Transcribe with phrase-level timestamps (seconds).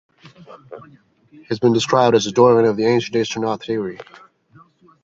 [1.29, 3.99] He has been described as the doyen of the ancient astronaut theory.